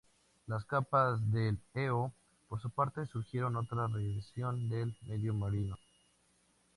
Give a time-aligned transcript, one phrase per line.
[0.47, 2.11] Las Capas del Eo,
[2.49, 5.77] por su parte, sugieren otra regresión del medio marino.